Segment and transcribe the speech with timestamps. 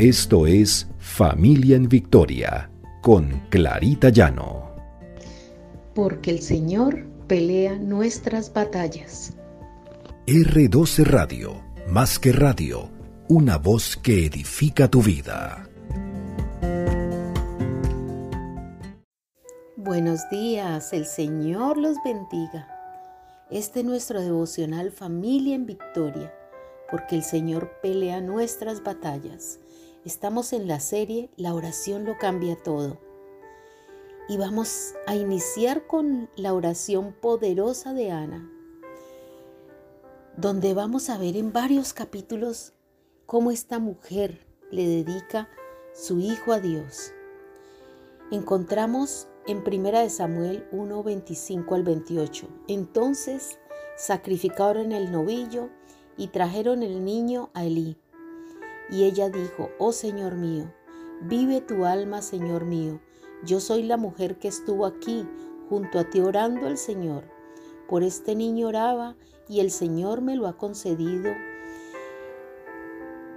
[0.00, 2.70] Esto es Familia en Victoria
[3.02, 4.74] con Clarita Llano.
[5.94, 9.34] Porque el Señor pelea nuestras batallas.
[10.26, 12.88] R12 Radio, más que radio,
[13.28, 15.68] una voz que edifica tu vida.
[19.76, 22.66] Buenos días, el Señor los bendiga.
[23.50, 26.32] Este es nuestro devocional Familia en Victoria,
[26.90, 29.58] porque el Señor pelea nuestras batallas.
[30.02, 32.98] Estamos en la serie La oración lo cambia todo.
[34.30, 38.50] Y vamos a iniciar con la oración poderosa de Ana,
[40.38, 42.72] donde vamos a ver en varios capítulos
[43.26, 45.50] cómo esta mujer le dedica
[45.92, 47.12] su hijo a Dios.
[48.30, 52.48] Encontramos en 1 Samuel 1, 25 al 28.
[52.68, 53.58] Entonces
[53.98, 55.68] sacrificaron el novillo
[56.16, 57.98] y trajeron el niño a Elí.
[58.90, 60.72] Y ella dijo, oh Señor mío,
[61.22, 63.00] vive tu alma, Señor mío.
[63.44, 65.26] Yo soy la mujer que estuvo aquí
[65.68, 67.24] junto a ti orando al Señor.
[67.88, 69.16] Por este niño oraba
[69.48, 71.32] y el Señor me lo ha concedido.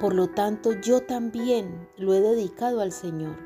[0.00, 3.36] Por lo tanto, yo también lo he dedicado al Señor.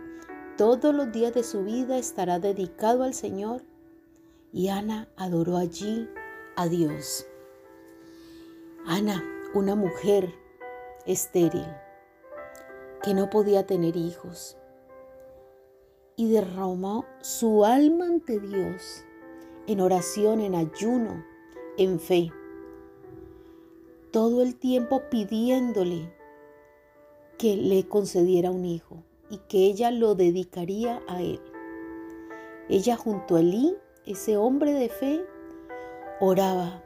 [0.57, 3.63] Todos los días de su vida estará dedicado al Señor.
[4.53, 6.09] Y Ana adoró allí
[6.55, 7.27] a Dios.
[8.87, 10.33] Ana, una mujer
[11.07, 11.67] estéril,
[13.05, 14.57] que no podía tener hijos
[16.17, 19.05] y derramó su alma ante Dios
[19.67, 21.23] en oración, en ayuno,
[21.77, 22.31] en fe.
[24.11, 26.15] Todo el tiempo pidiéndole
[27.37, 31.41] que le concediera un hijo y que ella lo dedicaría a él.
[32.71, 35.25] Ella junto a Elí, ese hombre de fe,
[36.21, 36.83] oraba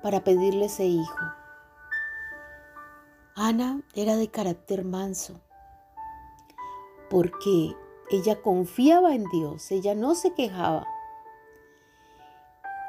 [0.00, 1.43] para pedirle ese hijo.
[3.36, 5.40] Ana era de carácter manso,
[7.10, 7.74] porque
[8.08, 10.86] ella confiaba en Dios, ella no se quejaba.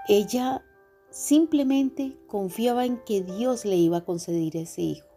[0.07, 0.63] Ella
[1.09, 5.07] simplemente confiaba en que Dios le iba a conceder ese hijo.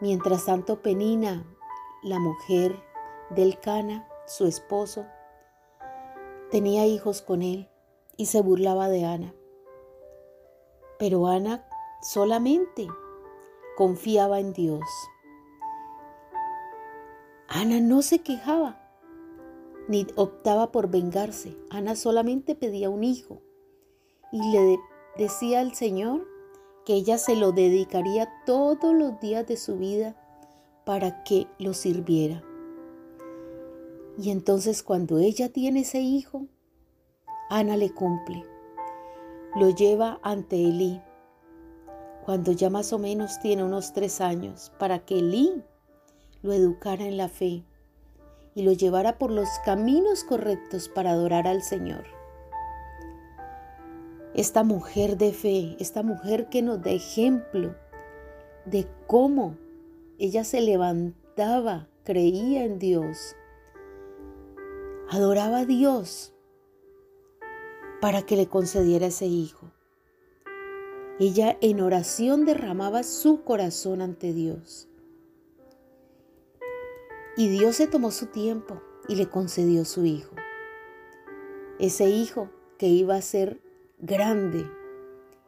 [0.00, 1.44] Mientras tanto, Penina,
[2.02, 2.82] la mujer
[3.28, 5.04] del Cana, su esposo,
[6.50, 7.68] tenía hijos con él
[8.16, 9.34] y se burlaba de Ana.
[10.98, 11.68] Pero Ana
[12.00, 12.88] solamente
[13.80, 14.84] confiaba en Dios.
[17.48, 18.78] Ana no se quejaba
[19.88, 21.56] ni optaba por vengarse.
[21.70, 23.40] Ana solamente pedía un hijo
[24.32, 24.78] y le
[25.16, 26.28] decía al Señor
[26.84, 30.14] que ella se lo dedicaría todos los días de su vida
[30.84, 32.44] para que lo sirviera.
[34.18, 36.48] Y entonces cuando ella tiene ese hijo,
[37.48, 38.44] Ana le cumple.
[39.56, 41.00] Lo lleva ante Elí
[42.24, 45.62] cuando ya más o menos tiene unos tres años, para que Elí
[46.42, 47.64] lo educara en la fe
[48.54, 52.04] y lo llevara por los caminos correctos para adorar al Señor.
[54.34, 57.74] Esta mujer de fe, esta mujer que nos da ejemplo
[58.64, 59.56] de cómo
[60.18, 63.34] ella se levantaba, creía en Dios,
[65.10, 66.32] adoraba a Dios
[68.00, 69.70] para que le concediera ese hijo.
[71.22, 74.88] Ella en oración derramaba su corazón ante Dios.
[77.36, 80.34] Y Dios se tomó su tiempo y le concedió su hijo.
[81.78, 82.48] Ese hijo
[82.78, 83.60] que iba a ser
[83.98, 84.66] grande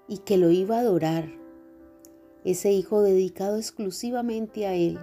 [0.08, 1.32] y que lo iba a adorar.
[2.44, 4.98] Ese hijo dedicado exclusivamente a Él.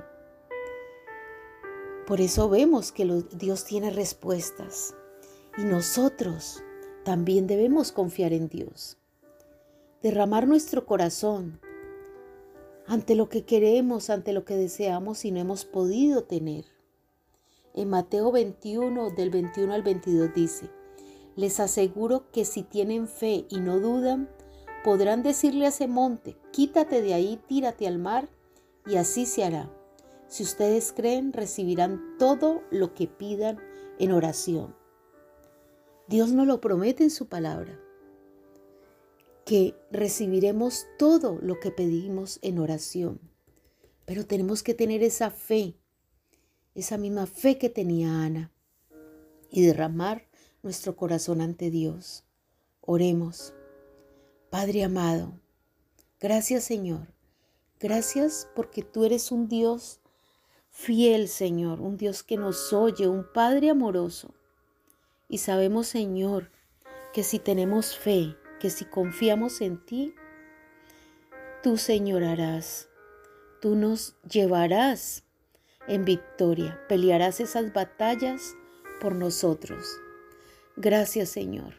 [2.06, 4.94] Por eso vemos que Dios tiene respuestas
[5.58, 6.64] y nosotros
[7.04, 8.99] también debemos confiar en Dios
[10.02, 11.60] derramar nuestro corazón
[12.88, 16.66] ante lo que queremos, ante lo que deseamos y no hemos podido tener.
[17.74, 20.70] En Mateo 21, del 21 al 22 dice,
[21.36, 24.30] les aseguro que si tienen fe y no dudan,
[24.84, 28.30] podrán decirle a ese monte, quítate de ahí, tírate al mar,
[28.88, 29.70] y así se hará.
[30.28, 33.60] Si ustedes creen, recibirán todo lo que pidan
[34.00, 34.76] en oración.
[36.08, 37.80] Dios nos lo promete en su palabra
[39.50, 43.20] que recibiremos todo lo que pedimos en oración.
[44.06, 45.76] Pero tenemos que tener esa fe,
[46.76, 48.52] esa misma fe que tenía Ana,
[49.50, 50.28] y derramar
[50.62, 52.26] nuestro corazón ante Dios.
[52.82, 53.56] Oremos.
[54.52, 55.42] Padre amado,
[56.20, 57.08] gracias Señor.
[57.80, 60.00] Gracias porque tú eres un Dios
[60.70, 64.32] fiel, Señor, un Dios que nos oye, un Padre amoroso.
[65.28, 66.52] Y sabemos, Señor,
[67.14, 70.14] que si tenemos fe, que si confiamos en ti,
[71.64, 72.90] tú, Señor, harás.
[73.62, 75.24] tú nos llevarás
[75.88, 78.56] en victoria, pelearás esas batallas
[79.02, 80.00] por nosotros.
[80.78, 81.74] Gracias Señor,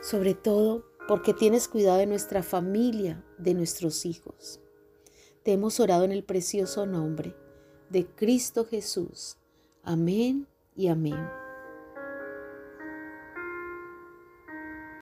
[0.00, 4.60] sobre todo porque tienes cuidado de nuestra familia, de nuestros hijos.
[5.42, 7.34] Te hemos orado en el precioso nombre
[7.90, 9.36] de Cristo Jesús.
[9.82, 10.46] Amén
[10.76, 11.43] y amén.